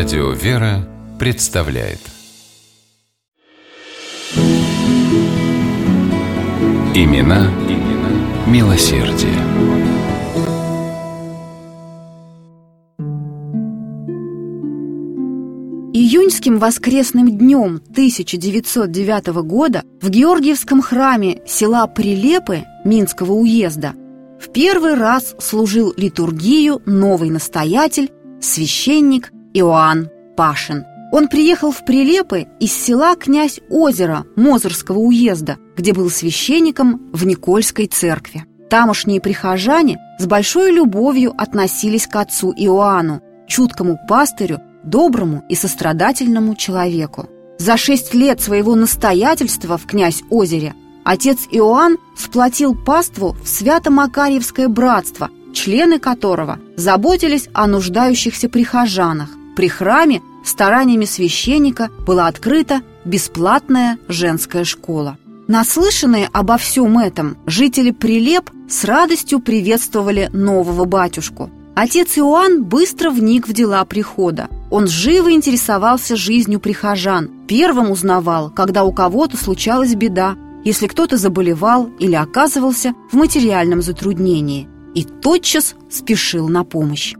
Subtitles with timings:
[0.00, 1.98] Радио «Вера» представляет
[6.94, 9.34] Имена, имена милосердие.
[15.92, 23.92] Июньским воскресным днем 1909 года в Георгиевском храме села Прилепы Минского уезда
[24.40, 30.84] в первый раз служил литургию новый настоятель, священник Иоанн Пашин.
[31.12, 37.86] Он приехал в Прилепы из села Князь Озера Мозырского уезда, где был священником в Никольской
[37.86, 38.44] церкви.
[38.68, 47.28] Тамошние прихожане с большой любовью относились к отцу Иоанну, чуткому пастырю, доброму и сострадательному человеку.
[47.58, 50.74] За шесть лет своего настоятельства в Князь Озере
[51.04, 59.30] отец Иоанн сплотил паству в Свято-Макарьевское братство, члены которого заботились о нуждающихся прихожанах.
[59.56, 65.18] При храме стараниями священника была открыта бесплатная женская школа.
[65.48, 71.50] Наслышанные обо всем этом, жители Прилеп с радостью приветствовали нового батюшку.
[71.74, 74.48] Отец Иоанн быстро вник в дела прихода.
[74.70, 81.88] Он живо интересовался жизнью прихожан, первым узнавал, когда у кого-то случалась беда, если кто-то заболевал
[81.98, 87.14] или оказывался в материальном затруднении, и тотчас спешил на помощь.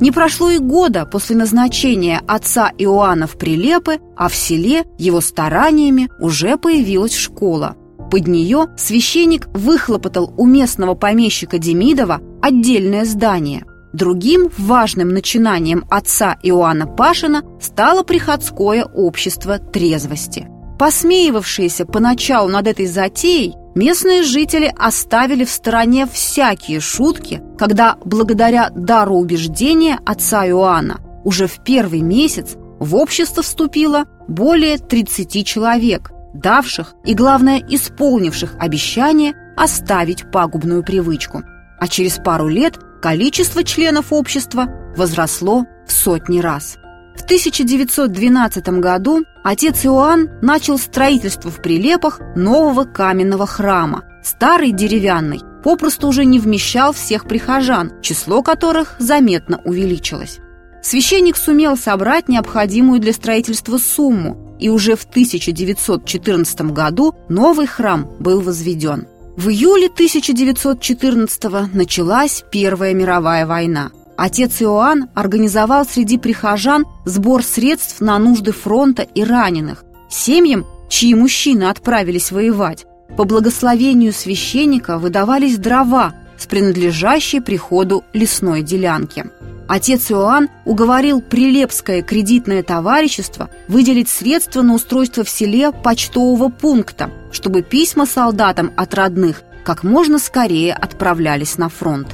[0.00, 6.08] Не прошло и года после назначения отца Иоанна в Прилепы, а в селе его стараниями
[6.18, 7.76] уже появилась школа.
[8.10, 13.64] Под нее священник выхлопотал у местного помещика Демидова отдельное здание.
[13.92, 20.48] Другим важным начинанием отца Иоанна Пашина стало приходское общество трезвости.
[20.78, 29.16] Посмеивавшиеся поначалу над этой затеей, Местные жители оставили в стороне всякие шутки, когда благодаря дару
[29.16, 37.14] убеждения отца Иоанна уже в первый месяц в общество вступило более 30 человек, давших и,
[37.14, 41.42] главное, исполнивших обещание оставить пагубную привычку.
[41.80, 46.76] А через пару лет количество членов общества возросло в сотни раз–
[47.16, 54.04] в 1912 году отец Иоанн начал строительство в Прилепах нового каменного храма.
[54.22, 60.38] Старый деревянный попросту уже не вмещал всех прихожан, число которых заметно увеличилось.
[60.82, 68.40] Священник сумел собрать необходимую для строительства сумму, и уже в 1914 году новый храм был
[68.40, 69.06] возведен.
[69.36, 78.18] В июле 1914 началась Первая мировая война– Отец Иоанн организовал среди прихожан сбор средств на
[78.18, 79.84] нужды фронта и раненых.
[80.08, 82.86] Семьям, чьи мужчины отправились воевать,
[83.16, 89.26] по благословению священника выдавались дрова с принадлежащей приходу лесной делянки.
[89.66, 97.62] Отец Иоанн уговорил Прилепское кредитное товарищество выделить средства на устройство в селе почтового пункта, чтобы
[97.62, 102.08] письма солдатам от родных как можно скорее отправлялись на фронт.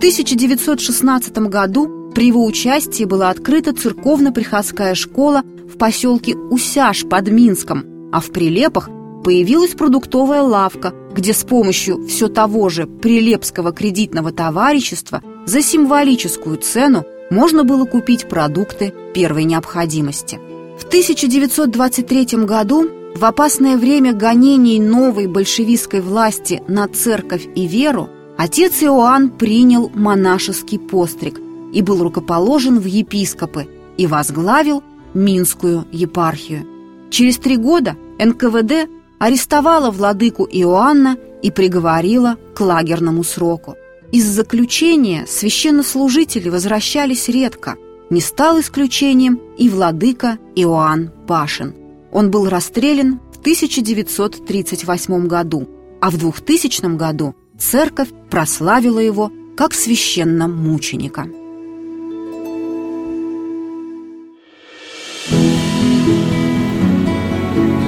[0.00, 8.20] 1916 году при его участии была открыта церковно-приходская школа в поселке Усяж под Минском, а
[8.20, 8.88] в Прилепах
[9.22, 17.04] появилась продуктовая лавка, где с помощью все того же Прилепского кредитного товарищества за символическую цену
[17.30, 20.40] можно было купить продукты первой необходимости.
[20.78, 28.08] В 1923 году в опасное время гонений новой большевистской власти на церковь и веру
[28.40, 31.38] отец Иоанн принял монашеский постриг
[31.74, 33.68] и был рукоположен в епископы
[33.98, 36.64] и возглавил Минскую епархию.
[37.10, 43.76] Через три года НКВД арестовала владыку Иоанна и приговорила к лагерному сроку.
[44.10, 47.76] Из заключения священнослужители возвращались редко.
[48.08, 51.74] Не стал исключением и владыка Иоанн Пашин.
[52.10, 55.68] Он был расстрелян в 1938 году,
[56.00, 61.28] а в 2000 году церковь прославила его как священномученика.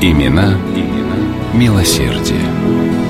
[0.01, 1.17] Имена, имена
[1.55, 3.02] милосердие.